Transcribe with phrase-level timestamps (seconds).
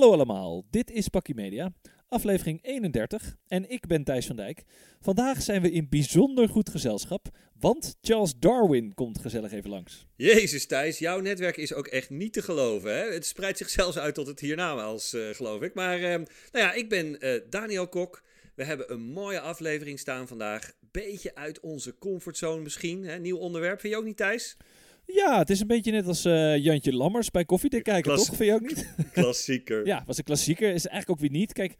[0.00, 1.72] Hallo allemaal, dit is Pakkie Media,
[2.08, 4.62] aflevering 31 en ik ben Thijs van Dijk.
[5.00, 7.28] Vandaag zijn we in bijzonder goed gezelschap,
[7.58, 10.06] want Charles Darwin komt gezellig even langs.
[10.16, 12.96] Jezus Thijs, jouw netwerk is ook echt niet te geloven.
[12.96, 13.12] Hè?
[13.12, 15.74] Het spreidt zich zelfs uit tot het hiernamaals, uh, geloof ik.
[15.74, 18.22] Maar uh, nou ja, ik ben uh, Daniel Kok.
[18.54, 20.72] We hebben een mooie aflevering staan vandaag.
[20.90, 23.04] Beetje uit onze comfortzone misschien.
[23.04, 23.18] Hè?
[23.18, 24.56] Nieuw onderwerp, vind je ook niet Thijs?
[25.14, 28.26] Ja, het is een beetje net als uh, Jantje Lammers bij Koffiedik kijken, toch?
[28.26, 28.94] Vind je ook niet?
[29.12, 29.86] Klassieker.
[29.92, 30.68] ja, was een klassieker.
[30.68, 31.52] Is eigenlijk ook weer niet.
[31.52, 31.76] Kijk,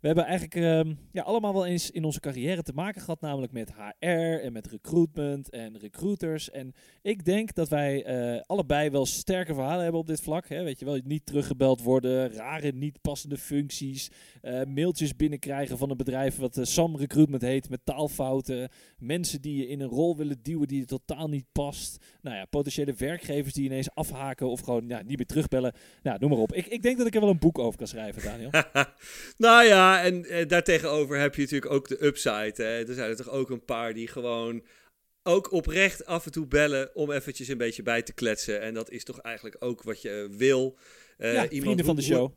[0.00, 3.52] we hebben eigenlijk uh, ja, allemaal wel eens in onze carrière te maken gehad, namelijk
[3.52, 4.06] met HR
[4.42, 6.50] en met recruitment en recruiters.
[6.50, 10.48] En ik denk dat wij uh, allebei wel sterke verhalen hebben op dit vlak.
[10.48, 10.62] Hè?
[10.62, 14.10] Weet je wel, niet teruggebeld worden, rare, niet passende functies,
[14.42, 19.68] uh, mailtjes binnenkrijgen van een bedrijf wat Sam Recruitment heet met taalfouten, mensen die je
[19.68, 22.04] in een rol willen duwen die je totaal niet past.
[22.22, 25.72] Nou ja, potentiële werkgevers die ineens afhaken of gewoon ja, niet meer terugbellen.
[26.02, 26.52] Nou, noem maar op.
[26.52, 28.50] Ik, ik denk dat ik er wel een boek over kan schrijven, Daniel.
[29.36, 32.52] nou ja en uh, daartegenover heb je natuurlijk ook de upside.
[32.56, 32.86] Hè.
[32.88, 34.64] Er zijn er toch ook een paar die gewoon
[35.22, 38.60] ook oprecht af en toe bellen om eventjes een beetje bij te kletsen.
[38.60, 40.78] En dat is toch eigenlijk ook wat je wil.
[41.18, 42.32] Uh, ja, iemand vrienden van de show.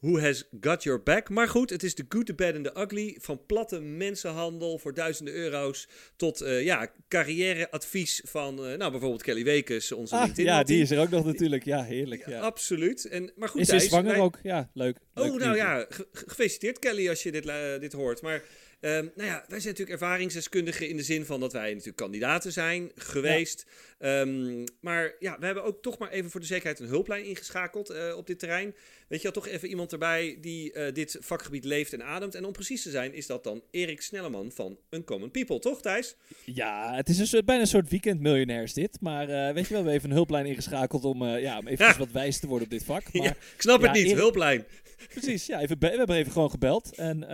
[0.00, 1.28] Who has got your back?
[1.28, 3.16] Maar goed, het is de good, the bad and the ugly.
[3.20, 9.44] Van platte mensenhandel voor duizenden euro's tot uh, ja, carrièreadvies van uh, nou, bijvoorbeeld Kelly
[9.44, 10.44] Wekes, onze ah, LinkedIn.
[10.44, 11.64] Ja, die is er ook nog natuurlijk.
[11.64, 12.26] Ja, heerlijk.
[12.26, 12.32] Ja.
[12.32, 13.04] Ja, absoluut.
[13.04, 14.20] En, maar goed, is ze zwanger wij...
[14.20, 14.38] ook?
[14.42, 14.98] Ja, leuk.
[15.14, 18.22] Oh, nou ja, gefeliciteerd Kelly als je dit, uh, dit hoort.
[18.22, 18.42] Maar
[18.80, 22.52] Um, nou ja, wij zijn natuurlijk ervaringsdeskundigen in de zin van dat wij natuurlijk kandidaten
[22.52, 23.66] zijn geweest.
[23.98, 24.20] Ja.
[24.20, 27.90] Um, maar ja, we hebben ook toch maar even voor de zekerheid een hulplijn ingeschakeld
[27.90, 28.74] uh, op dit terrein.
[29.08, 32.34] Weet je, had toch even iemand erbij die uh, dit vakgebied leeft en ademt.
[32.34, 36.16] En om precies te zijn is dat dan Erik Snelleman van Uncommon People, toch Thijs?
[36.44, 39.00] Ja, het is een soort, bijna een soort weekendmiljonairs dit.
[39.00, 41.86] Maar uh, weet je wel, we hebben even een hulplijn ingeschakeld om, ja, om even
[41.86, 41.98] ja.
[41.98, 43.02] wat wijs te worden op dit vak.
[43.12, 44.16] Maar, ja, ik snap het niet, Erik...
[44.16, 44.64] hulplijn.
[45.08, 46.94] Precies, ja, even we hebben even gewoon gebeld.
[46.94, 47.28] En uh,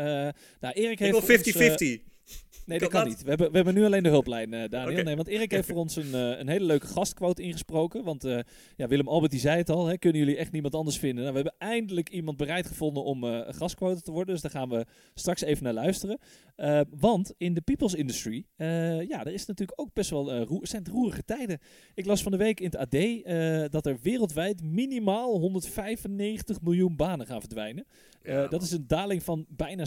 [0.60, 1.28] nou, Erik heeft.
[1.46, 2.13] Ik wil 50-50.
[2.66, 3.22] Nee, dat kan, niet.
[3.22, 4.90] We hebben, we hebben nu alleen de hulplijn, uh, Daniel.
[4.90, 5.02] Okay.
[5.04, 8.04] Nee, want Erik heeft voor ons een, uh, een hele leuke gastquote ingesproken.
[8.04, 8.38] Want uh,
[8.76, 11.24] ja, Willem Albert die zei het al, hè, kunnen jullie echt niemand anders vinden?
[11.24, 14.34] Nou, we hebben eindelijk iemand bereid gevonden om een gastquote te worden.
[14.34, 16.18] Dus daar gaan we straks even naar luisteren.
[16.90, 18.46] want in de people's industry,
[19.08, 21.58] ja, er is natuurlijk ook best wel roer, zijn het roerige tijden.
[21.94, 27.26] Ik las van de week in het AD dat er wereldwijd minimaal 195 miljoen banen
[27.26, 27.86] gaan verdwijnen.
[28.22, 29.84] Ja, dat is een daling van bijna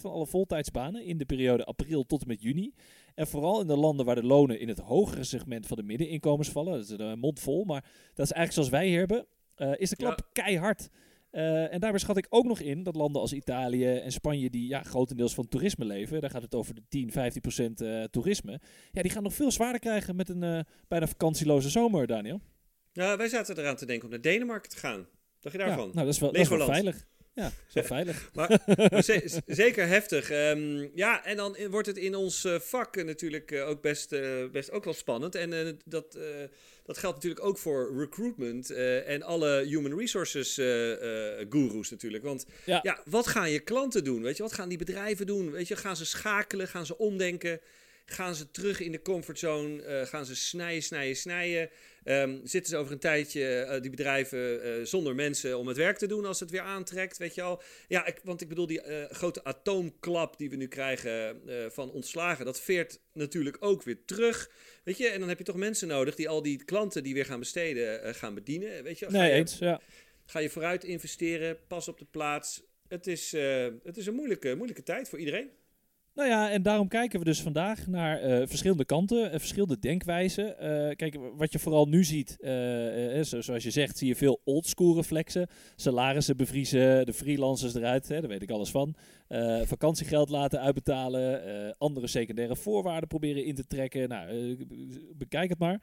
[0.00, 2.74] van alle voltijdsbanen in de periode april tot en met juni.
[3.14, 6.48] En vooral in de landen waar de lonen in het hogere segment van de middeninkomens
[6.48, 6.72] vallen.
[6.72, 7.82] Dat is een mond vol, maar
[8.14, 9.26] dat is eigenlijk zoals wij hier hebben.
[9.56, 10.42] Uh, is de klap ja.
[10.42, 10.88] keihard.
[11.34, 14.68] Uh, en daarbij schat ik ook nog in dat landen als Italië en Spanje, die
[14.68, 18.60] ja, grotendeels van toerisme leven, daar gaat het over de 10, 15 procent uh, toerisme,
[18.90, 22.40] ja, die gaan nog veel zwaarder krijgen met een uh, bijna vakantieloze zomer, Daniel.
[22.92, 25.06] Ja, wij zaten eraan te denken om naar Denemarken te gaan.
[25.40, 25.86] Dacht je daarvan?
[25.86, 27.06] Ja, nou, dat is wel, dat is wel veilig.
[27.34, 28.30] Ja, zo veilig.
[28.34, 30.30] maar, maar ze, zeker heftig.
[30.30, 34.10] Um, ja, en dan wordt het in ons uh, vak natuurlijk uh, ook best,
[34.52, 35.34] best ook wel spannend.
[35.34, 36.18] En dat,
[36.84, 38.70] dat geldt natuurlijk ook voor recruitment
[39.04, 40.54] en alle human resources
[41.48, 42.24] gurus natuurlijk.
[42.24, 42.80] Want ja.
[42.82, 44.22] ja, wat gaan je klanten doen?
[44.22, 45.50] Weet je, wat gaan die bedrijven doen?
[45.50, 46.68] Weet je, gaan ze schakelen?
[46.68, 47.60] Gaan ze omdenken?
[48.06, 49.86] Gaan ze terug in de comfortzone?
[49.86, 51.70] Uh, gaan ze snijden, snijden, snijden?
[52.04, 55.98] Um, zitten ze over een tijdje, uh, die bedrijven, uh, zonder mensen om het werk
[55.98, 57.18] te doen als het weer aantrekt?
[57.18, 57.62] Weet je al?
[57.88, 61.40] Ja, ik, want ik bedoel, die grote atoomklap die we nu krijgen
[61.72, 64.50] van ontslagen, dat veert natuurlijk ook weer terug.
[64.84, 67.26] Weet je, en dan heb je toch mensen nodig die al die klanten die weer
[67.26, 68.82] gaan besteden, gaan bedienen.
[68.82, 69.80] Weet je, nee, je, eens, ja.
[70.26, 72.62] Ga je vooruit investeren, pas op de plaats.
[72.88, 73.32] Het is,
[73.82, 75.50] het is een moeilijke, moeilijke tijd voor iedereen.
[76.14, 80.46] Nou ja, en daarom kijken we dus vandaag naar uh, verschillende kanten, uh, verschillende denkwijzen.
[80.46, 82.36] Uh, kijk, wat je vooral nu ziet,
[83.22, 85.48] zo, zoals je zegt, zie je veel oldschool reflexen.
[85.76, 88.94] Salarissen bevriezen, de freelancers eruit, hè, daar weet ik alles van.
[89.64, 91.42] vakantiegeld laten uitbetalen,
[91.78, 94.08] andere secundaire voorwaarden proberen in te trekken.
[94.08, 94.56] Nou,
[95.16, 95.80] bekijk het maar.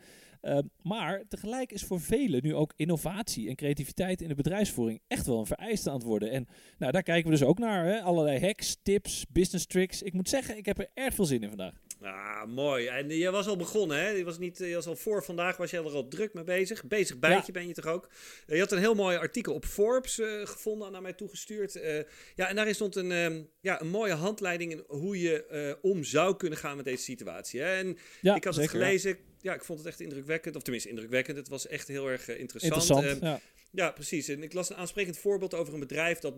[0.81, 5.39] Maar tegelijk is voor velen nu ook innovatie en creativiteit in de bedrijfsvoering echt wel
[5.39, 6.31] een vereiste aan het worden.
[6.31, 6.47] En
[6.77, 7.85] nou, daar kijken we dus ook naar.
[7.85, 8.01] Hè?
[8.01, 10.01] Allerlei hacks, tips, business tricks.
[10.01, 11.73] Ik moet zeggen, ik heb er erg veel zin in vandaag.
[12.01, 12.88] Ah, mooi.
[12.88, 14.09] En je was al begonnen, hè?
[14.09, 16.83] Je was, niet, je was al voor vandaag, was je er al druk mee bezig.
[16.83, 17.59] Bezig bijtje ja.
[17.59, 18.09] ben je toch ook?
[18.47, 21.75] je had een heel mooi artikel op Forbes uh, gevonden, naar mij toegestuurd.
[21.75, 22.00] Uh,
[22.35, 26.03] ja, en daarin stond een, um, ja, een mooie handleiding in hoe je uh, om
[26.03, 27.59] zou kunnen gaan met deze situatie.
[27.59, 27.75] Hè?
[27.75, 29.18] En ja, ik had zeker, het gelezen.
[29.41, 30.56] ja, ik vond het echt indrukwekkend.
[30.56, 31.38] Of tenminste, indrukwekkend.
[31.38, 32.81] Het was echt heel erg interessant.
[32.81, 33.39] Interessant, ja.
[33.73, 34.27] Ja, precies.
[34.27, 36.33] En ik las een aansprekend voorbeeld over een bedrijf dat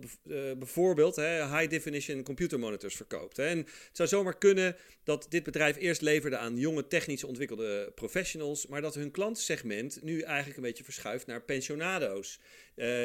[0.58, 3.36] bijvoorbeeld hè, high definition computer monitors verkoopt.
[3.36, 3.46] Hè.
[3.46, 8.66] En het zou zomaar kunnen dat dit bedrijf eerst leverde aan jonge technisch ontwikkelde professionals,
[8.66, 12.40] maar dat hun klantsegment nu eigenlijk een beetje verschuift naar pensionado's.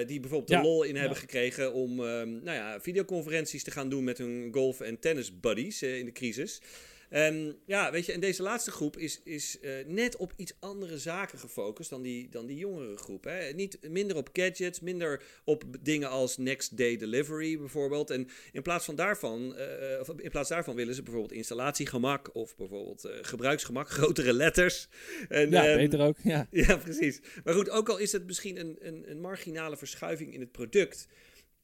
[0.06, 4.18] die bijvoorbeeld de lol in hebben gekregen om nou ja, videoconferenties te gaan doen met
[4.18, 6.62] hun golf- en tennis buddies in de crisis.
[7.10, 10.98] En ja, weet je, en deze laatste groep is, is uh, net op iets andere
[10.98, 13.24] zaken gefocust dan die, dan die jongere groep.
[13.24, 13.52] Hè.
[13.54, 18.10] Niet minder op gadgets, minder op dingen als next day delivery bijvoorbeeld.
[18.10, 22.56] En in plaats, van daarvan, uh, of in plaats daarvan willen ze bijvoorbeeld installatiegemak of
[22.56, 24.88] bijvoorbeeld uh, gebruiksgemak, grotere letters.
[25.30, 26.18] En, ja, um, beter ook.
[26.24, 26.48] Ja.
[26.68, 27.22] ja, precies.
[27.44, 31.08] Maar goed, ook al is het misschien een, een, een marginale verschuiving in het product.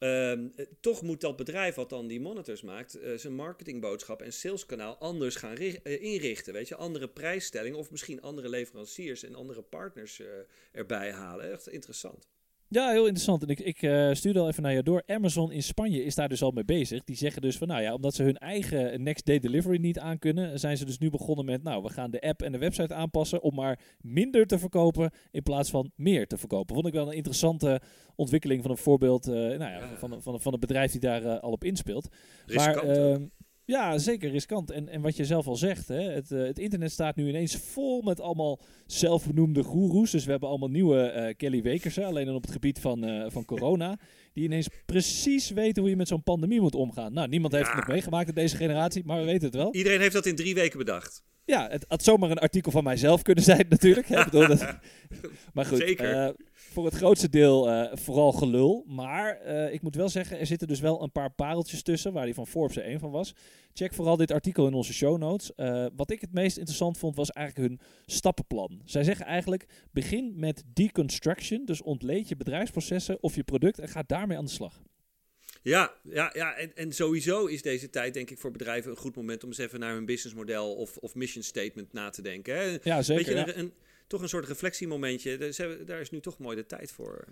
[0.06, 4.98] Um, toch moet dat bedrijf wat dan die monitors maakt, uh, zijn marketingboodschap en saleskanaal
[4.98, 6.54] anders gaan uh, inrichten.
[6.54, 10.22] Weet je, andere prijsstellingen of misschien andere leveranciers en andere partners
[10.72, 11.52] erbij halen.
[11.52, 12.28] Echt interessant.
[12.68, 13.44] Ja, heel interessant.
[13.44, 15.04] En ik, ik uh, stuurde al even naar je door.
[15.06, 17.04] Amazon in Spanje is daar dus al mee bezig.
[17.04, 20.60] Die zeggen dus van, nou ja, omdat ze hun eigen next day delivery niet aankunnen,
[20.60, 23.42] zijn ze dus nu begonnen met, nou, we gaan de app en de website aanpassen
[23.42, 26.76] om maar minder te verkopen in plaats van meer te verkopen.
[26.76, 27.82] Vond ik wel een interessante
[28.16, 29.98] ontwikkeling van een voorbeeld, uh, nou ja, ja.
[29.98, 32.08] Van, van, van een bedrijf die daar uh, al op inspeelt.
[32.46, 33.20] Riskant, maar,
[33.66, 34.72] ja, zeker riskant.
[34.72, 37.56] En, en wat je zelf al zegt, hè, het, uh, het internet staat nu ineens
[37.56, 40.12] vol met allemaal zelfbenoemde goeroes.
[40.12, 43.26] Dus we hebben allemaal nieuwe uh, Kelly Wekers, alleen dan op het gebied van, uh,
[43.30, 43.98] van corona.
[44.34, 47.14] Die ineens precies weten hoe je met zo'n pandemie moet omgaan.
[47.14, 47.72] Nou, niemand heeft ja.
[47.72, 49.74] het nog meegemaakt in deze generatie, maar we weten het wel.
[49.74, 51.24] Iedereen heeft dat in drie weken bedacht.
[51.46, 54.08] Ja, het had zomaar een artikel van mijzelf kunnen zijn natuurlijk.
[54.08, 54.60] Hè, bedoel, dat...
[55.54, 56.36] maar goed, Zeker
[56.76, 58.84] voor het grootste deel uh, vooral gelul.
[58.88, 62.26] Maar uh, ik moet wel zeggen, er zitten dus wel een paar pareltjes tussen, waar
[62.26, 63.34] die van Forbes er één van was.
[63.74, 65.52] Check vooral dit artikel in onze show notes.
[65.56, 68.82] Uh, wat ik het meest interessant vond, was eigenlijk hun stappenplan.
[68.86, 74.04] Zij zeggen eigenlijk, begin met deconstruction, dus ontleed je bedrijfsprocessen of je product en ga
[74.08, 74.82] daarmee aan de slag.
[75.62, 79.16] Ja, ja, ja en, en sowieso is deze tijd denk ik voor bedrijven een goed
[79.16, 82.56] moment om eens even naar hun businessmodel of, of mission statement na te denken.
[82.56, 82.78] Hè?
[82.84, 83.34] Ja, zeker.
[83.34, 83.60] Weet je, ja.
[83.60, 83.74] een,
[84.08, 85.38] toch een soort reflectiemomentje.
[85.86, 87.26] Daar is nu toch mooi de tijd voor.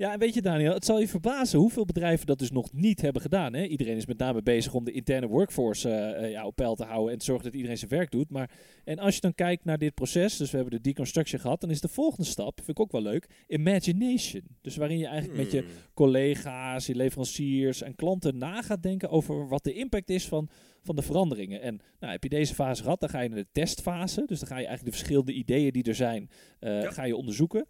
[0.00, 3.00] Ja, en weet je Daniel, het zal je verbazen hoeveel bedrijven dat dus nog niet
[3.00, 3.54] hebben gedaan.
[3.54, 3.64] Hè?
[3.64, 6.84] Iedereen is met name bezig om de interne workforce uh, uh, ja, op peil te
[6.84, 8.30] houden en te zorgen dat iedereen zijn werk doet.
[8.30, 8.50] Maar,
[8.84, 11.70] en als je dan kijkt naar dit proces, dus we hebben de deconstruction gehad, dan
[11.70, 14.42] is de volgende stap, vind ik ook wel leuk, imagination.
[14.60, 15.44] Dus waarin je eigenlijk hmm.
[15.44, 20.28] met je collega's, je leveranciers en klanten na gaat denken over wat de impact is
[20.28, 20.48] van,
[20.82, 21.60] van de veranderingen.
[21.60, 24.22] En nou, heb je deze fase gehad, dan ga je naar de testfase.
[24.26, 26.30] Dus dan ga je eigenlijk de verschillende ideeën die er zijn,
[26.60, 26.90] uh, ja.
[26.90, 27.66] ga je onderzoeken.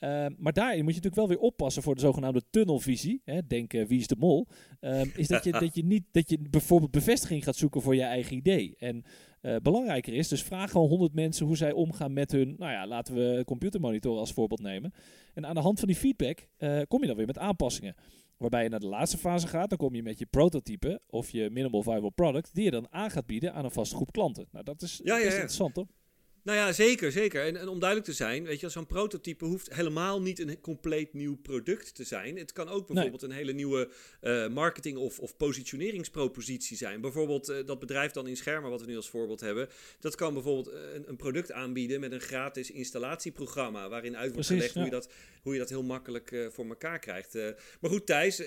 [0.00, 3.22] Uh, maar daarin moet je natuurlijk wel weer oppassen voor de zogenaamde tunnelvisie.
[3.24, 4.46] Hè, denk uh, wie is de mol.
[4.80, 8.02] Uh, is dat je, dat je niet dat je bijvoorbeeld bevestiging gaat zoeken voor je
[8.02, 8.74] eigen idee.
[8.78, 9.04] En
[9.42, 12.86] uh, belangrijker is, dus vraag gewoon 100 mensen hoe zij omgaan met hun, nou ja,
[12.86, 14.92] laten we computermonitoren als voorbeeld nemen.
[15.34, 16.48] En aan de hand van die feedback
[16.88, 17.94] kom je dan weer met aanpassingen.
[18.38, 21.50] Waarbij je naar de laatste fase gaat, dan kom je met je prototype of je
[21.50, 24.48] minimal viable product, die je dan aan gaat bieden aan een vaste groep klanten.
[24.50, 25.34] Nou, dat is ja, best ja, ja.
[25.34, 25.86] interessant, toch?
[26.42, 27.44] Nou ja, zeker, zeker.
[27.44, 31.14] En, en, om duidelijk te zijn, weet je, zo'n prototype hoeft helemaal niet een compleet
[31.14, 32.38] nieuw product te zijn.
[32.38, 33.30] Het kan ook bijvoorbeeld nee.
[33.30, 33.88] een hele nieuwe
[34.22, 37.00] uh, marketing- of, of positioneringspropositie zijn.
[37.00, 39.68] Bijvoorbeeld uh, dat bedrijf dan in Schermen, wat we nu als voorbeeld hebben,
[40.00, 44.54] dat kan bijvoorbeeld een, een product aanbieden met een gratis installatieprogramma, waarin uit wordt Precies,
[44.54, 44.80] gelegd ja.
[44.80, 45.12] hoe, je dat,
[45.42, 47.34] hoe je dat heel makkelijk uh, voor elkaar krijgt.
[47.80, 48.42] maar goed, Thijs,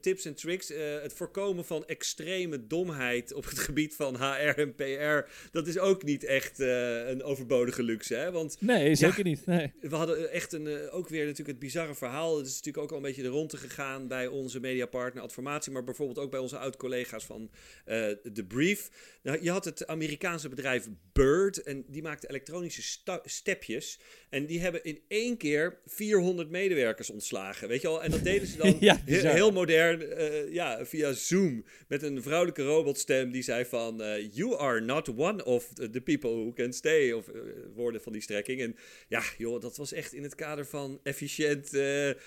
[0.00, 0.68] tips en tricks.
[1.02, 6.02] het voorkomen van extreme domheid op het gebied van HR en PR, dat is ook
[6.02, 8.14] niet echt een overbodige luxe.
[8.14, 8.32] Hè?
[8.32, 9.46] Want, nee, zeker ja, niet.
[9.46, 9.72] Nee.
[9.80, 12.36] We hadden echt een, uh, ook weer natuurlijk het bizarre verhaal.
[12.36, 15.84] Het is natuurlijk ook al een beetje de ronde gegaan bij onze mediapartner Adformatie, maar
[15.84, 17.50] bijvoorbeeld ook bij onze oud-collega's van
[17.86, 18.90] uh, The Brief.
[19.22, 24.00] Nou, je had het Amerikaanse bedrijf Bird en die maakte elektronische stepjes.
[24.28, 27.68] En die hebben in één keer 400 medewerkers ontslagen.
[27.68, 28.02] Weet je al?
[28.02, 31.64] En dat deden ze dan ja, heel, heel, modern uh, ja, via Zoom.
[31.88, 34.02] Met een vrouwelijke robotstem die zei van...
[34.02, 37.09] Uh, you are not one of the people who can stay.
[37.16, 37.40] Of uh,
[37.74, 38.60] woorden van die strekking.
[38.60, 38.76] En
[39.08, 42.18] ja, joh, dat was echt in het kader van efficiënt re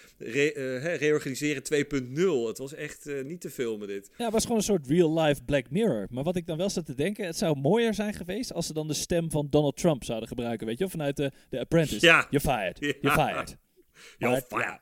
[0.81, 2.47] he, reorganiseren 2.0.
[2.47, 4.09] Het was echt niet te filmen dit.
[4.17, 6.07] Ja, het was gewoon een soort real-life Black Mirror.
[6.09, 7.25] Maar wat ik dan wel zat te denken...
[7.25, 10.67] Het zou mooier zijn geweest als ze dan de stem van Donald Trump zouden gebruiken.
[10.67, 12.05] Weet je, vanuit de, de Apprentice.
[12.05, 12.27] Ja.
[12.29, 12.77] You're fired.
[12.79, 12.93] Ja.
[13.01, 13.57] You're fired.
[14.17, 14.63] You're fired.
[14.63, 14.81] Ja.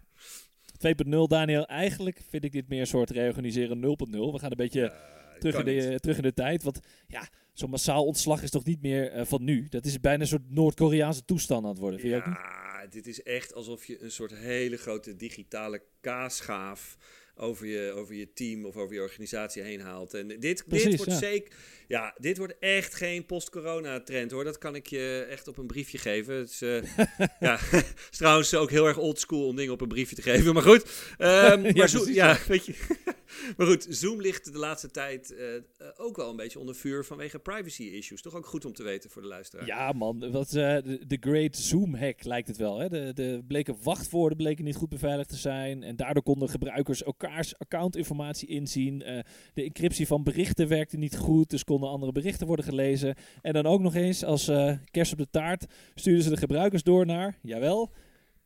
[0.95, 1.65] 2.0, Daniel.
[1.65, 3.83] Eigenlijk vind ik dit meer een soort reorganiseren 0.0.
[4.11, 6.63] We gaan een beetje uh, terug, in de, terug in de tijd.
[6.63, 9.67] Want ja, zo'n massaal ontslag is toch niet meer uh, van nu.
[9.69, 11.99] Dat is bijna een soort Noord-Koreaanse toestand aan het worden.
[11.99, 16.97] Vind ja, dit is echt alsof je een soort hele grote digitale kaasschaaf
[17.35, 20.13] over je, over je team of over je organisatie heen haalt.
[20.13, 21.53] En dit, dit wordt zeker.
[21.91, 24.43] Ja, dit wordt echt geen post-corona-trend hoor.
[24.43, 26.35] Dat kan ik je echt op een briefje geven.
[26.35, 26.83] Het is, uh,
[27.39, 27.59] ja,
[28.11, 30.53] is trouwens ook heel erg oldschool om dingen op een briefje te geven.
[30.53, 31.27] Maar goed, um,
[31.65, 32.73] ja, maar zo, ja, weet je.
[33.57, 37.39] maar goed, Zoom ligt de laatste tijd uh, ook wel een beetje onder vuur vanwege
[37.39, 38.21] privacy issues.
[38.21, 39.65] Toch ook goed om te weten voor de luisteraar.
[39.65, 40.31] Ja, man.
[40.31, 42.79] Wat, uh, de, Great Zoom hack lijkt het wel.
[42.79, 42.89] Hè?
[42.89, 45.83] De, de bleken wachtwoorden bleken niet goed beveiligd te zijn.
[45.83, 49.01] En daardoor konden gebruikers elkaars accountinformatie inzien.
[49.01, 49.19] Uh,
[49.53, 51.49] de encryptie van berichten werkte niet goed.
[51.49, 53.15] Dus konden andere berichten worden gelezen.
[53.41, 56.83] En dan ook nog eens als uh, kerst op de taart stuurden ze de gebruikers
[56.83, 57.91] door naar, jawel,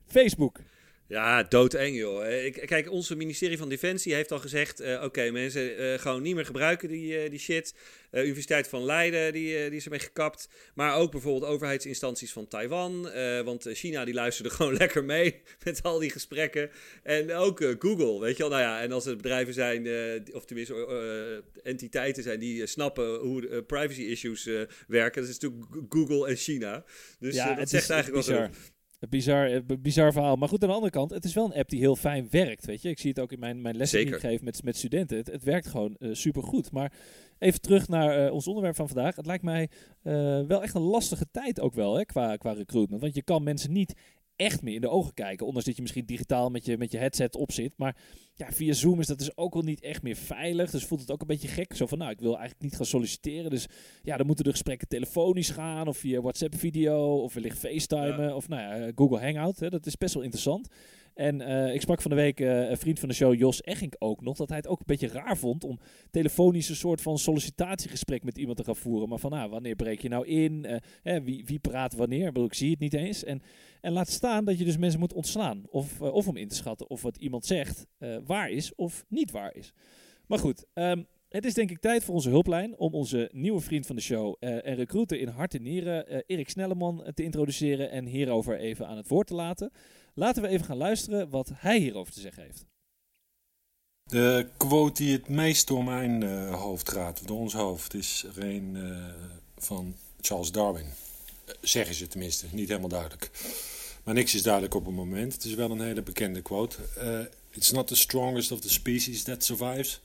[0.05, 0.59] Facebook.
[1.07, 2.25] Ja, doodeng joh.
[2.25, 4.81] Eh, ik, kijk, onze ministerie van Defensie heeft al gezegd...
[4.81, 7.73] Uh, oké, mensen uh, gewoon niet meer gebruiken die, die shit.
[8.11, 10.49] Universiteit van Leiden, die, die is ermee gekapt.
[10.73, 13.09] Maar ook bijvoorbeeld overheidsinstanties van Taiwan.
[13.43, 16.69] want China die luisterde gewoon lekker mee met al die gesprekken.
[17.03, 18.51] En ook Google, weet je wel.
[18.51, 19.87] Nou ja, en als het bedrijven zijn,
[20.33, 22.39] of tenminste entiteiten zijn...
[22.39, 24.49] die snappen hoe privacy issues
[24.87, 25.21] werken...
[25.21, 26.83] dat is natuurlijk Google en China.
[27.19, 28.49] Dus ja, dat zegt eigenlijk wel
[29.09, 30.35] Bizar, eh, bizar verhaal.
[30.35, 32.65] Maar goed, aan de andere kant, het is wel een app die heel fijn werkt.
[32.65, 32.89] Weet je?
[32.89, 35.17] Ik zie het ook in mijn, mijn lessen die ik geef met, met studenten.
[35.17, 36.71] Het, het werkt gewoon uh, super goed.
[36.71, 36.93] Maar
[37.39, 39.15] even terug naar uh, ons onderwerp van vandaag.
[39.15, 39.69] Het lijkt mij
[40.47, 43.01] wel echt een lastige tijd ook wel hè, qua, qua recruitment.
[43.01, 43.93] Want je kan mensen niet
[44.35, 45.45] echt meer in de ogen kijken.
[45.45, 47.73] Ondanks dat je misschien digitaal met je, met je headset op zit.
[47.77, 47.97] Maar
[48.33, 50.71] ja, via Zoom is dat dus ook wel niet echt meer veilig.
[50.71, 51.73] Dus voelt het ook een beetje gek.
[51.75, 53.49] Zo van, nou, ik wil eigenlijk niet gaan solliciteren.
[53.49, 53.67] Dus
[54.03, 55.87] ja, dan moeten de gesprekken telefonisch gaan.
[55.87, 57.21] Of via WhatsApp-video.
[57.21, 58.35] Of wellicht FaceTimen.
[58.35, 59.59] Of nou ja, Google Hangout.
[59.59, 60.69] Hè, dat is best wel interessant.
[61.15, 63.95] En uh, ik sprak van de week uh, een vriend van de show, Jos Eggink,
[63.99, 64.37] ook nog.
[64.37, 65.79] Dat hij het ook een beetje raar vond om
[66.11, 69.09] telefonisch een soort van sollicitatiegesprek met iemand te gaan voeren.
[69.09, 70.65] Maar van, nou, wanneer breek je nou in?
[70.65, 72.27] Uh, hè, wie, wie praat wanneer?
[72.27, 73.23] Ik, bedoel, ik zie het niet eens.
[73.23, 73.41] En,
[73.81, 75.63] en laat staan dat je dus mensen moet ontslaan.
[75.69, 77.87] Of, of om in te schatten of wat iemand zegt
[78.25, 79.73] waar is of niet waar is.
[80.27, 83.85] Maar goed, um, het is denk ik tijd voor onze hulplijn om onze nieuwe vriend
[83.85, 88.05] van de show en recruiter in hart en nieren, uh, Erik Snelleman, te introduceren en
[88.05, 89.71] hierover even aan het woord te laten.
[90.17, 92.65] Laten we even gaan luisteren wat hij hierover te zeggen heeft.
[94.03, 98.43] De quote die het meest door mijn uh, hoofd gaat, door ons hoofd, is er
[98.43, 98.77] een
[99.57, 100.85] van Charles Darwin.
[101.61, 103.29] zeggen ze tenminste, niet helemaal duidelijk.
[104.03, 105.33] Maar niks is duidelijk op het moment.
[105.33, 106.77] Het is wel een hele bekende quote.
[107.51, 110.01] It's not the strongest of the species that survives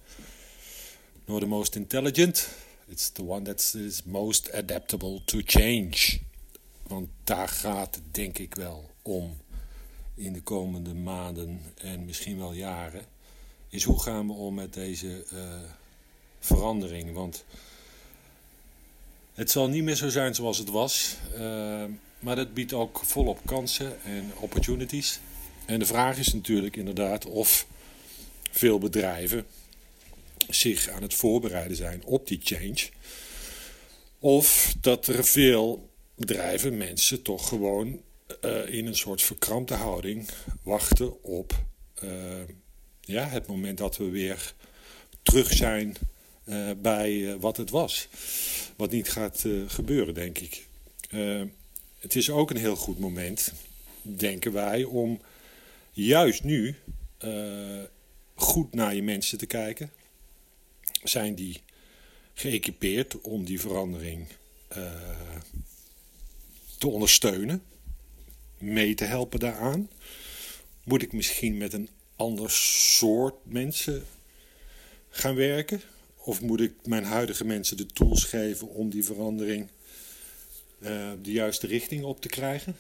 [1.25, 2.49] nor the most intelligent.
[2.89, 6.21] It's the one that is most adaptable to change.
[6.83, 9.37] Want daar gaat het denk ik wel om
[10.15, 13.05] in de komende maanden en misschien wel jaren.
[13.69, 15.41] Is hoe gaan we om met deze uh,
[16.41, 17.13] verandering?
[17.13, 17.45] Want
[19.35, 21.17] het zal niet meer zo zijn zoals het was.
[21.39, 21.85] Uh,
[22.19, 25.21] maar dat biedt ook volop kansen en opportunities.
[25.67, 27.67] En de vraag is natuurlijk inderdaad of
[28.51, 29.47] veel bedrijven
[30.49, 32.89] zich aan het voorbereiden zijn op die change.
[34.19, 38.01] Of dat er veel bedrijven, mensen toch gewoon
[38.45, 40.29] uh, in een soort verkrampte houding
[40.63, 41.65] wachten op
[42.05, 42.11] uh,
[43.01, 44.55] ja, het moment dat we weer
[45.23, 45.97] terug zijn
[46.45, 48.09] uh, bij wat het was.
[48.77, 50.67] Wat niet gaat gebeuren, denk ik.
[51.99, 53.53] het is ook een heel goed moment,
[54.03, 55.21] denken wij, om
[55.91, 56.77] juist nu
[58.35, 59.91] goed naar je mensen te kijken
[61.03, 61.61] zijn die
[62.35, 64.27] geëquipeerd om die verandering
[66.79, 67.63] te ondersteunen,
[68.61, 69.91] mee te helpen daaraan?
[70.85, 74.05] Moet ik misschien met een ander soort mensen
[75.11, 75.83] gaan werken?
[76.17, 79.69] Of moet ik mijn huidige mensen de tools geven om die verandering
[80.79, 82.77] uh, de juiste richting op te krijgen?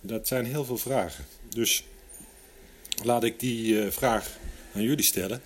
[0.00, 1.24] Dat zijn heel veel vragen.
[1.48, 1.84] Dus
[3.04, 4.38] laat ik die uh, vraag
[4.74, 5.42] aan jullie stellen.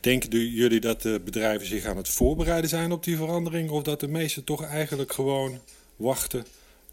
[0.00, 3.70] Denken jullie dat de bedrijven zich aan het voorbereiden zijn op die verandering?
[3.70, 5.60] Of dat de meesten toch eigenlijk gewoon
[5.96, 6.46] wachten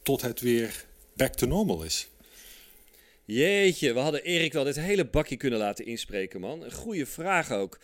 [0.04, 2.10] tot het weer back to normal is?
[3.26, 6.64] Jeetje, we hadden Erik wel dit hele bakje kunnen laten inspreken, man.
[6.64, 7.80] Een goede vraag ook.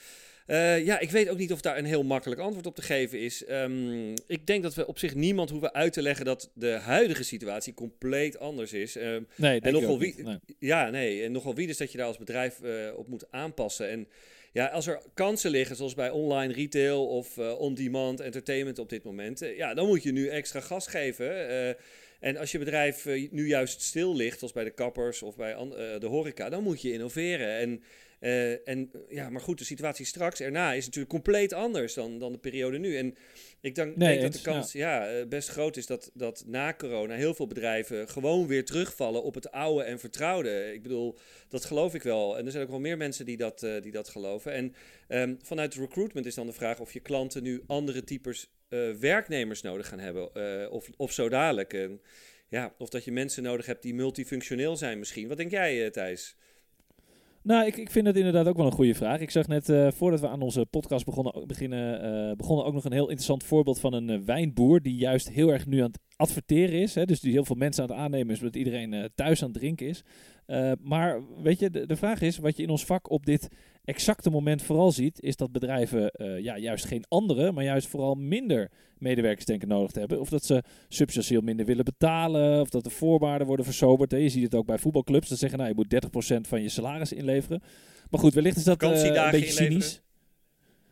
[0.47, 3.19] Uh, ja, ik weet ook niet of daar een heel makkelijk antwoord op te geven
[3.19, 3.43] is.
[3.49, 7.23] Um, ik denk dat we op zich niemand hoeven uit te leggen dat de huidige
[7.23, 8.95] situatie compleet anders is.
[8.95, 10.39] Um, nee, en nogal wie, nee.
[10.59, 13.89] Ja, nee, en nogal wie is dat je daar als bedrijf uh, op moet aanpassen.
[13.89, 14.07] En
[14.51, 19.03] ja, als er kansen liggen, zoals bij online retail of uh, on-demand entertainment op dit
[19.03, 21.75] moment, uh, ja, dan moet je nu extra gas geven.
[22.21, 25.53] En als je bedrijf nu juist stil ligt, zoals bij de kappers of bij
[25.99, 27.57] de horeca, dan moet je innoveren.
[27.57, 27.83] En
[28.21, 32.31] Eh, en ja, maar goed, de situatie straks erna is natuurlijk compleet anders dan, dan
[32.31, 32.97] de periode nu.
[32.97, 33.15] En
[33.61, 35.25] ik denk, denk dat de kans ja.
[35.25, 39.51] best groot is dat, dat na corona heel veel bedrijven gewoon weer terugvallen op het
[39.51, 40.73] oude en vertrouwde.
[40.73, 41.17] Ik bedoel,
[41.49, 42.37] dat geloof ik wel.
[42.37, 44.53] En er zijn ook wel meer mensen die dat, die dat geloven.
[44.53, 44.73] En
[45.07, 48.51] um, vanuit recruitment is dan de vraag of je klanten nu andere types
[48.99, 50.71] werknemers nodig gaan hebben.
[50.71, 51.89] of, of zo dadelijk.
[52.47, 55.27] Ja, of dat je mensen nodig hebt die multifunctioneel zijn misschien.
[55.27, 56.35] Wat denk jij, Thijs?
[57.43, 59.19] Nou, ik, ik vind het inderdaad ook wel een goede vraag.
[59.19, 62.85] Ik zag net, uh, voordat we aan onze podcast begonnen, beginnen, uh, begonnen ook nog
[62.85, 66.81] een heel interessant voorbeeld van een wijnboer die juist heel erg nu aan het adverteren
[66.81, 66.95] is.
[66.95, 69.57] Hè, dus die heel veel mensen aan het aannemen is, zodat iedereen thuis aan het
[69.57, 70.03] drinken is.
[70.81, 73.49] maar weet je, de, de vraag is, wat je in ons vak op dit
[73.83, 78.15] exacte moment vooral ziet, is dat bedrijven uh, ja, juist geen andere, maar juist vooral
[78.15, 80.19] minder medewerkers denken nodig te hebben.
[80.19, 84.11] Of dat ze substantieel minder willen betalen, of dat de voorwaarden worden versoberd.
[84.11, 87.13] Je ziet het ook bij voetbalclubs, dat zeggen nou, je moet 30% van je salaris
[87.13, 87.61] inleveren.
[88.09, 90.01] Maar goed, wellicht is dat uh, een beetje cynisch.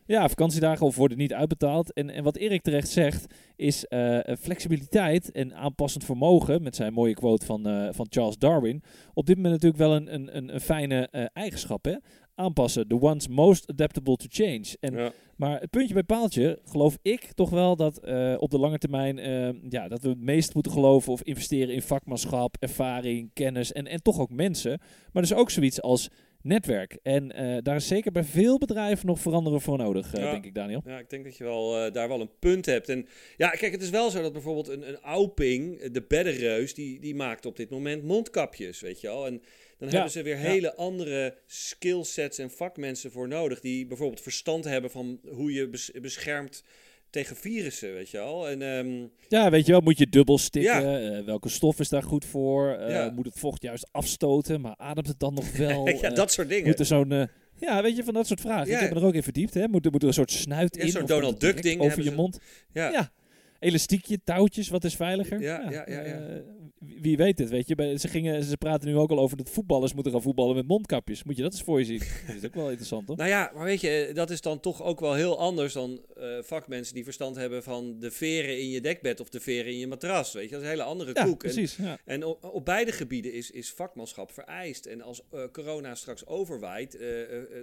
[0.09, 1.93] Ja, vakantiedagen of worden niet uitbetaald.
[1.93, 7.13] En, en wat Erik terecht zegt, is uh, flexibiliteit en aanpassend vermogen, met zijn mooie
[7.13, 11.07] quote van, uh, van Charles Darwin, op dit moment natuurlijk wel een, een, een fijne
[11.11, 11.85] uh, eigenschap.
[11.85, 11.95] Hè?
[12.39, 12.87] Aanpassen.
[12.87, 14.77] The ones most adaptable to change.
[14.79, 18.77] En, Maar het puntje bij paaltje geloof ik toch wel dat uh, op de lange
[18.77, 23.71] termijn uh, ja, dat we het meest moeten geloven of investeren in vakmanschap, ervaring, kennis
[23.71, 24.79] en, en toch ook mensen.
[25.13, 26.09] Maar dus ook zoiets als
[26.41, 26.97] netwerk.
[27.03, 30.31] En uh, daar is zeker bij veel bedrijven nog veranderen voor nodig, ja.
[30.31, 30.81] denk ik, Daniel.
[30.85, 32.89] Ja, ik denk dat je wel, daar wel een punt hebt.
[32.89, 36.99] En ja, kijk, het is wel zo dat bijvoorbeeld een, een Auping, de beddenreus, die,
[36.99, 39.25] die maakt op dit moment mondkapjes, weet je wel.
[39.25, 39.41] En
[39.79, 43.59] dan hebben ze weer hele andere skillsets en vakmensen voor nodig.
[43.59, 45.69] Die bijvoorbeeld verstand hebben van hoe je
[46.01, 46.63] beschermt
[47.09, 48.49] tegen virussen, weet je wel.
[48.49, 51.13] En, ehm, ja, weet je wel, moet je dubbel stikken?
[51.17, 52.77] Uh, welke stof is daar goed voor?
[52.79, 55.87] Uh, Moet het vocht juist afstoten, maar ademt het dan nog wel?
[55.87, 56.67] ja, dat soort dingen.
[56.67, 57.29] Moet er zo'n...
[57.59, 58.73] ja, weet je, van dat soort vragen.
[58.73, 59.53] Ik heb me er ook in verdiept.
[59.53, 59.67] Hè.
[59.67, 60.85] Moet, moet er een soort snuit in?
[60.85, 62.39] Een soort Donald Duck ding over je mond.
[62.73, 63.11] ja
[63.59, 65.41] elastiekje, touwtjes, wat is veiliger?
[65.41, 66.01] Ja, ja, ja.
[66.01, 66.35] ja, uh,
[66.79, 67.95] wie weet het, weet je.
[67.99, 71.23] Ze, gingen, ze praten nu ook al over dat voetballers moeten gaan voetballen met mondkapjes.
[71.23, 71.99] Moet je dat eens voor je zien?
[72.27, 73.17] dat is ook wel interessant, toch?
[73.17, 76.37] Nou ja, maar weet je, dat is dan toch ook wel heel anders dan uh,
[76.41, 79.87] vakmensen die verstand hebben van de veren in je dekbed of de veren in je
[79.87, 80.33] matras.
[80.33, 81.37] Weet je, dat is een hele andere ja, koek.
[81.37, 84.85] Precies, en, en op, op, beide gebieden is, is vakmanschap vereist.
[84.85, 86.99] En als uh, corona straks overwaait,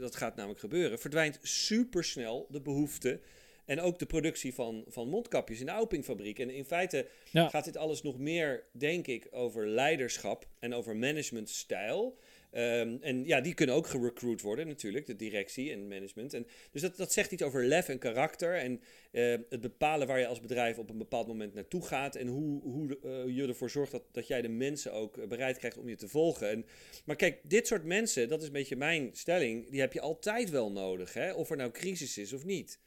[0.00, 3.20] dat gaat namelijk gebeuren, verdwijnt supersnel de behoefte
[3.66, 6.38] en ook de productie van, van mondkapjes in de Aupingfabriek.
[6.38, 12.18] En in feite gaat dit alles nog meer, denk ik, over leiderschap en over managementstijl.
[12.52, 16.34] Um, en ja, die kunnen ook gerecruit worden natuurlijk, de directie en management.
[16.34, 18.80] En, dus dat, dat zegt iets over lef en karakter en
[19.12, 22.62] uh, het bepalen waar je als bedrijf op een bepaald moment naartoe gaat en hoe,
[22.62, 25.96] hoe uh, je ervoor zorgt dat, dat jij de mensen ook bereid krijgt om je
[25.96, 26.50] te volgen.
[26.50, 26.66] En,
[27.04, 30.50] maar kijk, dit soort mensen, dat is een beetje mijn stelling, die heb je altijd
[30.50, 31.32] wel nodig, hè?
[31.32, 32.78] of er nou crisis is of niet.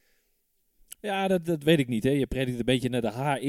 [1.02, 2.04] Ja, dat, dat weet ik niet.
[2.04, 2.10] Hè.
[2.10, 3.44] Je predikt een beetje naar de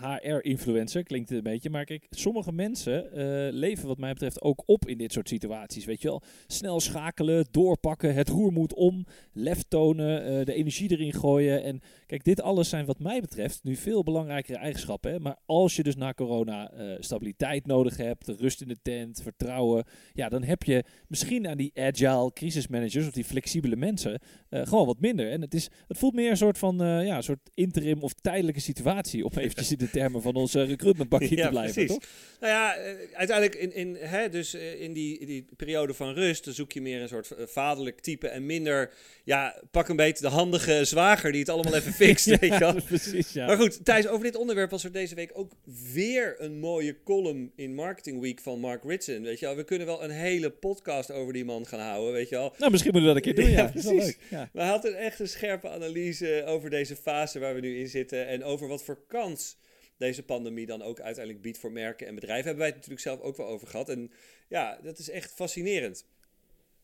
[0.00, 1.70] HR-influencer, klinkt het een beetje.
[1.70, 5.84] Maar kijk, sommige mensen uh, leven wat mij betreft ook op in dit soort situaties.
[5.84, 10.90] Weet je wel, snel schakelen, doorpakken, het roer moet om, lef tonen, uh, de energie
[10.90, 11.62] erin gooien.
[11.62, 15.12] En kijk, dit alles zijn wat mij betreft nu veel belangrijkere eigenschappen.
[15.12, 15.20] Hè.
[15.20, 19.84] Maar als je dus na corona uh, stabiliteit nodig hebt, rust in de tent, vertrouwen.
[20.12, 25.00] Ja, dan heb je misschien aan die agile crisismanagers of die flexibele mensen gewoon wat
[25.00, 25.30] minder.
[25.30, 28.12] En het, is, het voelt meer een soort van uh, ja, een soort interim of
[28.20, 29.24] tijdelijke situatie.
[29.24, 31.92] Om eventjes in de termen van onze recruitmentbakje ja, te blijven, precies.
[31.92, 32.08] toch?
[32.40, 36.46] Nou ja, uh, uiteindelijk in, in, hè, dus, uh, in die, die periode van rust
[36.50, 38.92] zoek je meer een soort vaderlijk type en minder,
[39.24, 42.82] ja, pak een beetje de handige zwager die het allemaal even fixt, weet je wel.
[42.82, 43.46] precies, ja.
[43.46, 45.52] Maar goed, Thijs, over dit onderwerp was er deze week ook
[45.92, 49.56] weer een mooie column in Marketing Week van Mark Ritson, weet je wel.
[49.56, 52.54] We kunnen wel een hele podcast over die man gaan houden, weet je wel.
[52.58, 53.70] Nou, misschien moeten we dat een keer doen, ja.
[53.70, 54.16] precies.
[54.30, 54.50] Ja.
[54.52, 57.88] Maar hij had een echt een scherpe analyse over deze fase waar we nu in
[57.88, 59.56] zitten en over wat voor kans
[59.96, 62.44] deze pandemie dan ook uiteindelijk biedt voor merken en bedrijven.
[62.44, 63.88] Hebben wij het natuurlijk zelf ook wel over gehad.
[63.88, 64.12] En
[64.48, 66.06] ja, dat is echt fascinerend.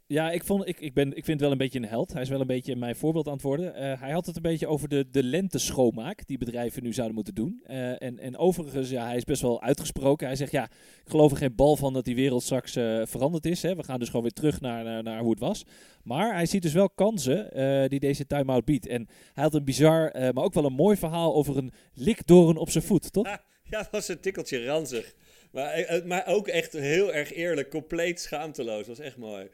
[0.09, 2.13] Ja, ik, vond, ik, ik, ben, ik vind het wel een beetje een held.
[2.13, 3.67] Hij is wel een beetje mijn voorbeeld aan het worden.
[3.67, 7.35] Uh, hij had het een beetje over de, de lente-schoonmaak die bedrijven nu zouden moeten
[7.35, 7.63] doen.
[7.67, 10.27] Uh, en, en overigens, ja, hij is best wel uitgesproken.
[10.27, 10.65] Hij zegt, ja,
[11.05, 13.63] ik geloof er geen bal van dat die wereld straks uh, veranderd is.
[13.63, 13.77] Hè.
[13.77, 15.65] We gaan dus gewoon weer terug naar, naar, hoe het was.
[16.03, 17.51] Maar hij ziet dus wel kansen
[17.89, 18.87] die deze time-out biedt.
[18.87, 22.71] En hij had een bizar, maar ook wel een mooi verhaal over een likdoren op
[22.71, 23.27] zijn voet, toch?
[23.27, 23.43] Ja,
[23.79, 25.15] dat was een tikkeltje ranzig.
[25.53, 28.87] Maar, maar ook echt heel erg eerlijk, compleet schaamteloos.
[28.87, 29.49] Dat was echt mooi.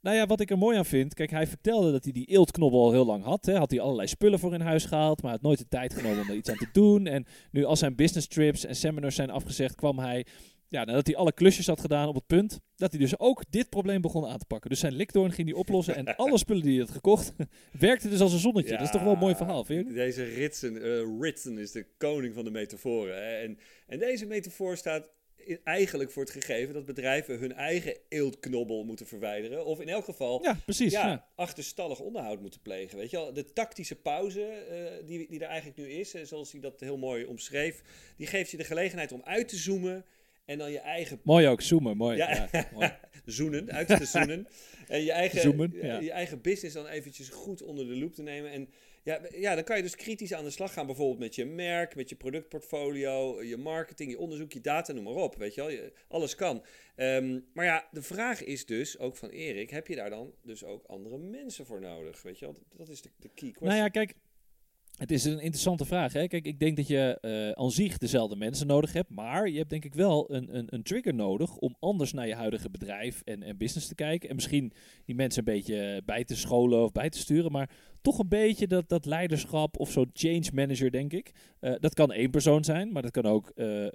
[0.00, 1.14] Nou ja, wat ik er mooi aan vind.
[1.14, 3.46] Kijk, hij vertelde dat hij die eeltknobbel al heel lang had.
[3.46, 3.56] Hè.
[3.56, 5.22] Had hij allerlei spullen voor in huis gehaald.
[5.22, 7.06] Maar had nooit de tijd genomen om er iets aan te doen.
[7.06, 10.26] En nu als zijn business trips en seminars zijn afgezegd, kwam hij
[10.68, 13.68] ja, nadat hij alle klusjes had gedaan op het punt, dat hij dus ook dit
[13.68, 14.70] probleem begon aan te pakken.
[14.70, 17.32] Dus zijn likdoorn ging hij oplossen en alle spullen die hij had gekocht,
[17.78, 18.70] werkte dus als een zonnetje.
[18.70, 19.92] dat is toch wel een mooi verhaal, vind je?
[19.92, 23.40] Deze Ritsen, uh, Ritsen is de koning van de metaforen.
[23.40, 25.10] En, en deze metafoor staat
[25.64, 29.64] eigenlijk voor het gegeven dat bedrijven hun eigen eeltknobbel moeten verwijderen.
[29.64, 32.98] Of in elk geval ja, precies, ja, achterstallig onderhoud moeten plegen.
[32.98, 33.32] Weet je wel?
[33.32, 37.24] De tactische pauze uh, die, die er eigenlijk nu is, zoals hij dat heel mooi
[37.24, 37.82] omschreef,
[38.16, 40.04] die geeft je de gelegenheid om uit te zoomen
[40.44, 41.20] en dan je eigen...
[41.22, 42.16] Mooi ook, zoomen, mooi.
[42.16, 42.92] Ja, mooi.
[43.24, 44.48] zoenen, uit te zoenen.
[44.88, 45.98] en je eigen, zoomen, ja.
[45.98, 48.50] je eigen business dan eventjes goed onder de loep te nemen.
[48.50, 48.68] En
[49.06, 51.94] ja, ja, dan kan je dus kritisch aan de slag gaan, bijvoorbeeld met je merk,
[51.94, 55.36] met je productportfolio, je marketing, je onderzoek, je data, noem maar op.
[55.36, 56.64] Weet je wel, je, alles kan.
[56.96, 60.64] Um, maar ja, de vraag is dus, ook van Erik, heb je daar dan dus
[60.64, 62.22] ook andere mensen voor nodig?
[62.22, 63.68] Weet je wel, dat is de, de key question.
[63.68, 64.14] Nou ja, kijk,
[64.96, 66.12] het is een interessante vraag.
[66.12, 66.26] Hè?
[66.26, 69.10] Kijk, ik denk dat je uh, aan zich dezelfde mensen nodig hebt.
[69.10, 72.34] Maar je hebt denk ik wel een, een, een trigger nodig om anders naar je
[72.34, 74.28] huidige bedrijf en, en business te kijken.
[74.28, 74.72] En misschien
[75.04, 77.52] die mensen een beetje bij te scholen of bij te sturen.
[77.52, 81.32] Maar toch een beetje dat, dat leiderschap of zo'n change manager, denk ik.
[81.60, 83.86] Uh, dat kan één persoon zijn, maar dat kan ook uh,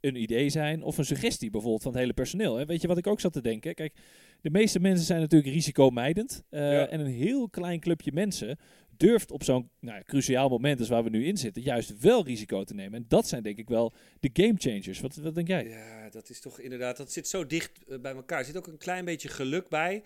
[0.00, 0.82] een idee zijn.
[0.82, 2.56] Of een suggestie bijvoorbeeld van het hele personeel.
[2.56, 2.64] Hè?
[2.64, 3.74] Weet je wat ik ook zat te denken?
[3.74, 3.94] Kijk,
[4.40, 6.42] de meeste mensen zijn natuurlijk risicomijdend.
[6.50, 6.88] Ja.
[6.88, 8.58] En een heel klein clubje mensen
[8.96, 12.64] durft op zo'n nou, cruciaal moment als waar we nu in zitten, juist wel risico
[12.64, 12.98] te nemen.
[12.98, 15.00] En dat zijn denk ik wel de game changers.
[15.00, 15.68] Wat, wat denk jij?
[15.68, 18.38] Ja, dat is toch inderdaad, dat zit zo dicht eh, bij elkaar.
[18.38, 20.02] Er zit ook een klein beetje geluk bij.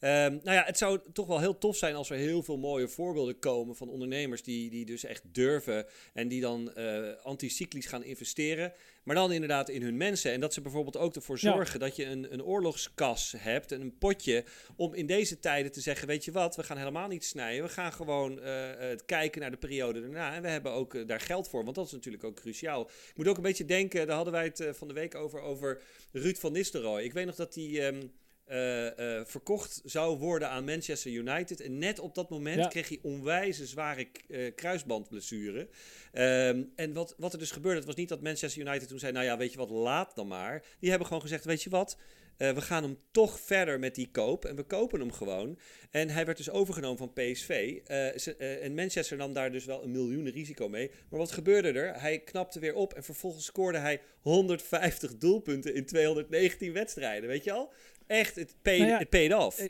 [0.00, 2.88] Um, nou ja, het zou toch wel heel tof zijn als er heel veel mooie
[2.88, 8.04] voorbeelden komen van ondernemers die, die dus echt durven en die dan uh, anticyclisch gaan
[8.04, 8.72] investeren.
[9.04, 10.32] Maar dan inderdaad in hun mensen.
[10.32, 13.98] En dat ze bijvoorbeeld ook ervoor zorgen dat je een, een oorlogskas hebt en een
[13.98, 14.44] potje
[14.76, 17.64] om in deze tijden te zeggen, weet je wat, we gaan helemaal niet snijden.
[17.64, 18.68] We gaan gewoon uh,
[19.06, 20.34] kijken naar de periode daarna.
[20.34, 22.82] En we hebben ook uh, daar geld voor, want dat is natuurlijk ook cruciaal.
[23.08, 25.82] Ik moet ook een beetje denken, daar hadden wij het van de week over, over
[26.12, 27.02] Ruud van Nistelrooy.
[27.02, 27.82] Ik weet nog dat die...
[27.82, 28.12] Um,
[28.50, 31.60] uh, uh, verkocht zou worden aan Manchester United.
[31.60, 32.68] En net op dat moment ja.
[32.68, 35.68] kreeg hij onwijze zware uh, kruisbandblessure.
[36.12, 39.12] Um, en wat, wat er dus gebeurde, het was niet dat Manchester United toen zei...
[39.12, 40.62] nou ja, weet je wat, laat dan maar.
[40.80, 41.96] Die hebben gewoon gezegd, weet je wat...
[42.38, 44.44] Uh, we gaan hem toch verder met die koop.
[44.44, 45.58] En we kopen hem gewoon.
[45.90, 47.78] En hij werd dus overgenomen van PSV.
[47.86, 50.90] Uh, uh, en Manchester nam daar dus wel een miljoenen risico mee.
[51.10, 52.00] Maar wat gebeurde er?
[52.00, 52.92] Hij knapte weer op.
[52.94, 57.28] En vervolgens scoorde hij 150 doelpunten in 219 wedstrijden.
[57.28, 57.72] Weet je al?
[58.06, 59.58] Echt, het paid, nou ja, it paid off.
[59.58, 59.68] Eh,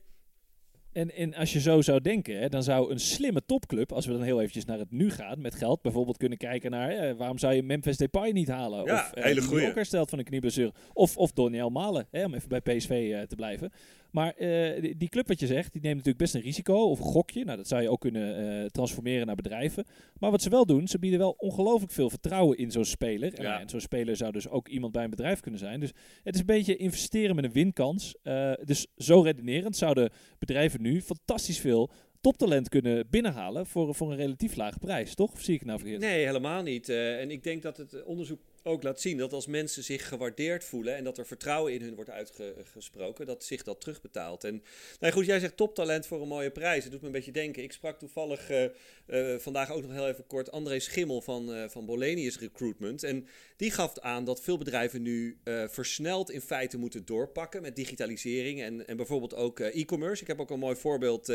[0.92, 4.12] en, en als je zo zou denken, hè, dan zou een slimme topclub, als we
[4.12, 7.38] dan heel eventjes naar het nu gaan met geld, bijvoorbeeld kunnen kijken naar eh, waarom
[7.38, 8.84] zou je Memphis Depay niet halen?
[8.84, 10.72] Ja, of uh, hele hersteld van een knieblessure.
[10.92, 13.72] Of, of Doniel Malen, hè, om even bij PSV uh, te blijven.
[14.14, 17.04] Maar uh, die, club wat je zegt, die neemt natuurlijk best een risico of een
[17.04, 17.44] gokje.
[17.44, 19.84] Nou, dat zou je ook kunnen uh, transformeren naar bedrijven.
[20.18, 23.42] Maar wat ze wel doen, ze bieden wel ongelooflijk veel vertrouwen in zo'n speler.
[23.42, 23.60] Ja.
[23.60, 25.80] En, zo'n speler zou dus ook iemand bij een bedrijf kunnen zijn.
[25.80, 28.14] Dus het is een beetje investeren met een winkans.
[28.22, 34.16] Uh, dus zo redenerend zouden bedrijven nu fantastisch veel toptalent kunnen binnenhalen voor, voor een
[34.16, 35.32] relatief lage prijs, toch?
[35.32, 36.00] Of zie ik nou verkeerd?
[36.00, 36.88] Nee, helemaal niet.
[36.88, 40.64] Uh, en ik denk dat het onderzoek ook laat zien dat als mensen zich gewaardeerd
[40.64, 44.44] voelen en dat er vertrouwen in hun wordt uitgesproken, dat zich dat terugbetaalt.
[44.44, 44.62] En
[45.00, 46.82] nou goed, jij zegt toptalent voor een mooie prijs.
[46.82, 47.62] Het doet me een beetje denken.
[47.62, 48.64] Ik sprak toevallig uh,
[49.06, 53.02] uh, vandaag ook nog heel even kort André Schimmel van, uh, van Bolenius Recruitment.
[53.02, 58.62] En die gaf aan dat veel bedrijven nu versneld in feite moeten doorpakken met digitalisering
[58.62, 60.22] en, en bijvoorbeeld ook e-commerce.
[60.22, 61.32] Ik heb ook een mooi voorbeeld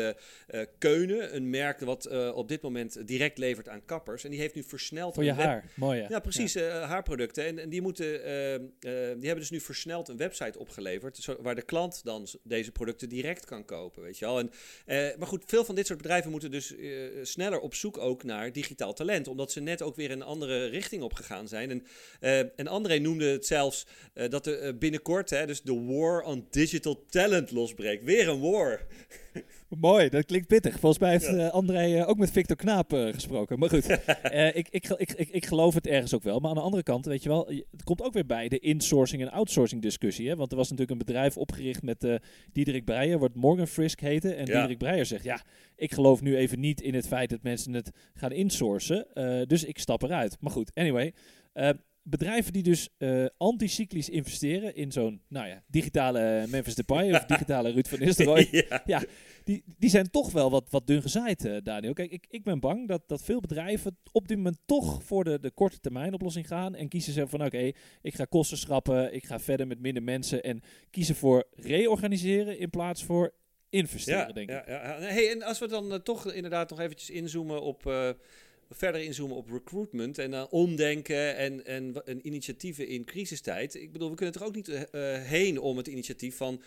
[0.78, 4.24] Keunen, een merk wat op dit moment direct levert aan kappers.
[4.24, 5.14] En die heeft nu versneld...
[5.14, 6.52] Voor je haar, mooi Ja, precies.
[6.52, 6.80] Ja.
[6.80, 8.92] haarproducten en, en die, moeten, uh, uh, die
[9.26, 11.36] hebben dus nu versneld een website opgeleverd.
[11.40, 14.02] Waar de klant dan deze producten direct kan kopen.
[14.02, 14.38] Weet je wel.
[14.38, 14.50] En,
[14.86, 16.74] uh, maar goed, veel van dit soort bedrijven moeten dus
[17.22, 19.28] sneller op zoek ook naar digitaal talent.
[19.28, 21.70] Omdat ze net ook weer een andere richting op gegaan zijn.
[22.20, 23.86] En, en André noemde het zelfs
[24.28, 28.04] dat er binnenkort, hè, dus de war on digital talent losbreekt.
[28.04, 28.86] Weer een war.
[29.78, 30.78] Mooi, dat klinkt pittig.
[30.78, 31.34] Volgens mij heeft ja.
[31.34, 33.58] uh, André uh, ook met Victor Knaap uh, gesproken.
[33.58, 33.88] Maar goed,
[34.54, 36.40] ik, ik, ik, ik, ik geloof het ergens ook wel.
[36.40, 39.22] Maar aan de andere kant, weet je wel, het komt ook weer bij de insourcing
[39.22, 40.28] en outsourcing discussie.
[40.28, 40.36] Hè?
[40.36, 42.20] Want er was natuurlijk een bedrijf opgericht met
[42.52, 44.36] Diederik Breijer, wordt Morgan Frisk heten.
[44.36, 44.52] En ja.
[44.52, 45.42] Diederik Breijer zegt, ja,
[45.76, 49.06] ik geloof nu even niet in het feit dat mensen het gaan insourcen.
[49.46, 50.36] dus ik stap eruit.
[50.40, 51.14] Maar goed, anyway
[52.02, 57.70] bedrijven die dus uh, anticyclisch investeren in zo'n, nou ja, digitale Memphis Depay of digitale
[57.70, 58.48] Ruud van Nistelrooy.
[58.68, 58.82] ja.
[58.84, 59.02] ja,
[59.44, 61.92] die, die zijn toch wel wat, wat dun gezaaid, uh, Daniel.
[61.92, 65.40] Kijk, ik, ik ben bang dat, dat veel bedrijven op dit moment toch voor de,
[65.40, 69.14] de korte termijn oplossing gaan en kiezen ze van, oké, okay, ik ga kosten schrappen,
[69.14, 73.34] ik ga verder met minder mensen en kiezen voor reorganiseren in plaats voor
[73.68, 74.66] investeren, ja, denk ik.
[74.66, 75.00] Ja, ja.
[75.00, 77.86] Hey, en als we dan uh, toch inderdaad nog eventjes inzoomen op
[78.70, 83.74] verder inzoomen op recruitment en uh, omdenken en, en, en, initiatieven in crisistijd.
[83.74, 84.78] Ik bedoel, we kunnen toch ook niet uh,
[85.18, 86.62] heen om het initiatief van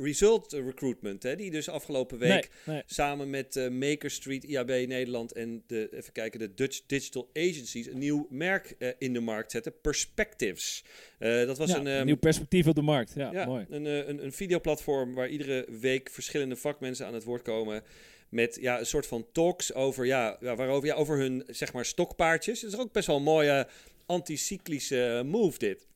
[0.00, 2.50] Result Recruitment, hè, die dus afgelopen week
[2.86, 7.98] samen met Maker Street, IAB Nederland en de, even kijken, de Dutch Digital Agencies een
[7.98, 10.84] nieuw merk in de markt zetten, Perspectives.
[11.18, 13.12] dat was een, um, nieuw perspectief op de markt.
[13.16, 13.66] Ja, ja mooi.
[13.70, 17.82] Een, een, een videoplatform waar iedere week verschillende vakmensen aan het woord komen
[18.28, 22.62] met ja, een soort van talks over, ja, waarover, ja, over hun zeg maar, stokpaardjes.
[22.62, 23.68] Het is ook best wel een mooie
[24.06, 25.86] anticyclische move dit.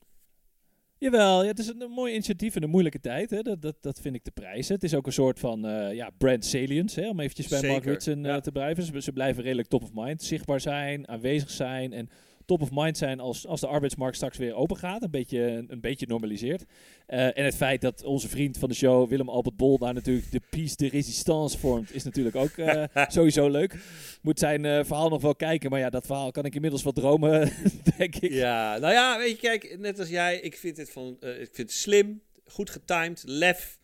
[0.99, 3.31] Jawel, ja, het is een, mooi initiatief in een moeilijke tijd.
[3.31, 3.43] Hè.
[3.43, 4.75] Dat, dat, dat vind ik te prijzen.
[4.75, 7.85] Het is ook een soort van uh, ja, brand salience, hè, om eventjes bij Mark
[7.85, 8.83] Ritson uh, te blijven.
[8.83, 12.09] Ze, ze, blijven redelijk top of mind, zichtbaar zijn, aanwezig zijn en
[12.51, 15.03] top of mind zijn als, als de arbeidsmarkt straks weer open gaat.
[15.03, 16.65] Een beetje, een, beetje normaliseert.
[17.09, 20.31] Uh, en het feit dat onze vriend van de show, Willem Albert Bol, daar natuurlijk
[20.31, 23.75] de piece de résistance vormt, is natuurlijk ook uh, sowieso leuk.
[24.23, 26.93] Moet zijn uh, verhaal nog wel kijken, maar ja, dat verhaal kan ik inmiddels wel
[26.93, 27.53] dromen,
[27.97, 28.33] denk ik.
[28.33, 31.57] Ja, nou ja, weet je, kijk, net als jij, ik vind het, van, ik vind
[31.57, 33.79] het slim, goed getimed, lef.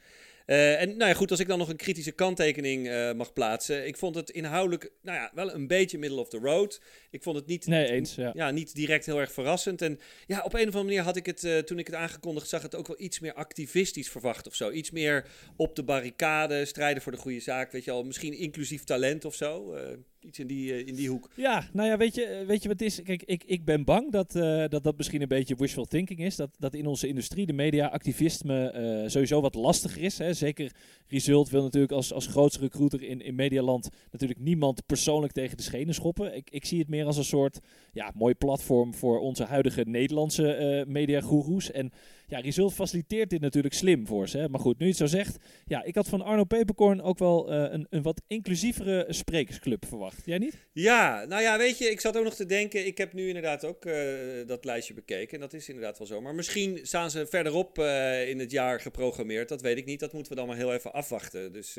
[0.46, 3.86] Uh, en nou ja, goed, als ik dan nog een kritische kanttekening uh, mag plaatsen.
[3.86, 6.80] Ik vond het inhoudelijk nou ja, wel een beetje middle of the road.
[7.10, 8.30] Ik vond het niet, nee, eens, ja.
[8.34, 8.50] ja.
[8.50, 9.82] niet direct heel erg verrassend.
[9.82, 12.48] En ja, op een of andere manier had ik het, uh, toen ik het aangekondigd
[12.48, 14.70] zag, het ook wel iets meer activistisch verwacht of zo.
[14.70, 18.04] Iets meer op de barricade, strijden voor de goede zaak, weet je al.
[18.04, 19.74] Misschien inclusief talent of zo.
[20.26, 21.30] Iets in die, uh, in die hoek.
[21.34, 23.02] Ja, nou ja, weet je, eh, weet je wat het is?
[23.02, 26.36] Kijk, ik, ik ben bang dat, uh, dat dat misschien een beetje wishful thinking is.
[26.36, 30.18] Dat, dat in onze industrie de media activisme sowieso wat lastiger is.
[30.18, 30.34] Hè.
[30.34, 30.72] Zeker
[31.08, 35.62] Result wil natuurlijk als, als grootste recruiter in, in Medialand natuurlijk niemand persoonlijk tegen de
[35.62, 36.36] schenen schoppen.
[36.36, 37.60] Ik, ik zie het meer als een soort
[37.92, 41.70] ja, mooi platform voor onze huidige Nederlandse uh, mediagoeroes.
[41.70, 41.92] En
[42.26, 44.38] ja, Result faciliteert dit natuurlijk slim voor ze.
[44.38, 44.48] Hè.
[44.48, 45.36] Maar goed, nu je het zo zegt.
[45.66, 50.22] Ja, ik had van Arno Peperkorn ook wel uh, een, een wat inclusievere sprekersclub verwacht.
[50.24, 50.56] Jij niet?
[50.72, 52.86] Ja, nou ja, weet je, ik zat ook nog te denken.
[52.86, 53.94] Ik heb nu inderdaad ook uh,
[54.46, 55.34] dat lijstje bekeken.
[55.34, 56.20] En dat is inderdaad wel zo.
[56.20, 59.48] Maar misschien staan ze verderop uh, in het jaar geprogrammeerd.
[59.48, 60.00] Dat weet ik niet.
[60.00, 61.52] Dat moeten we dan maar heel even afwachten.
[61.52, 61.76] Dus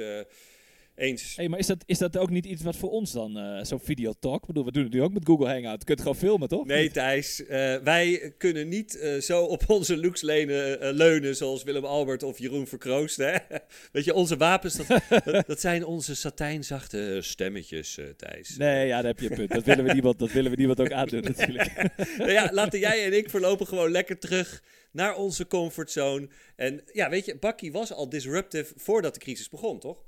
[0.97, 1.35] eens.
[1.35, 3.79] Hey, maar is dat, is dat ook niet iets wat voor ons dan, uh, zo'n
[3.79, 4.41] videotalk?
[4.41, 5.79] Ik bedoel, we doen het nu ook met Google Hangout.
[5.79, 6.65] Je kunt gewoon filmen, toch?
[6.65, 7.41] Nee, Thijs.
[7.41, 12.39] Uh, wij kunnen niet uh, zo op onze looks lenen, leunen zoals Willem Albert of
[12.39, 13.17] Jeroen Verkroost.
[13.17, 13.35] Hè?
[13.91, 18.57] Weet je, onze wapens, dat, dat, dat zijn onze satijnzachte stemmetjes, Thijs.
[18.57, 19.51] Nee, ja, daar heb je een punt.
[19.51, 21.73] Dat willen we niemand, dat willen we niemand ook aandoen natuurlijk.
[22.17, 26.29] nou ja, laten jij en ik voorlopig gewoon lekker terug naar onze comfortzone.
[26.55, 30.06] En ja, weet je, Bakkie was al disruptive voordat de crisis begon, toch?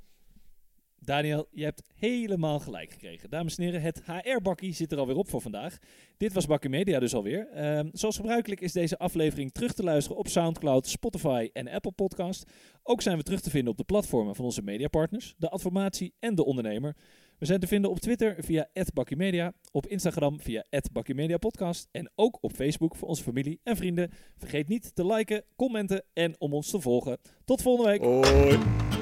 [1.04, 3.30] Daniel, je hebt helemaal gelijk gekregen.
[3.30, 5.78] Dames en heren, het HR-bakkie zit er alweer op voor vandaag.
[6.16, 7.48] Dit was Bakkie Media dus alweer.
[7.54, 12.50] Uh, zoals gebruikelijk is deze aflevering terug te luisteren op Soundcloud, Spotify en Apple Podcast.
[12.82, 16.34] Ook zijn we terug te vinden op de platformen van onze mediapartners, de Adformatie en
[16.34, 16.96] de Ondernemer.
[17.38, 22.52] We zijn te vinden op Twitter via @bakkiemedia, op Instagram via @bakkiemediapodcast en ook op
[22.52, 24.10] Facebook voor onze familie en vrienden.
[24.36, 27.18] Vergeet niet te liken, commenten en om ons te volgen.
[27.44, 28.02] Tot volgende week.
[28.02, 28.99] Hoi.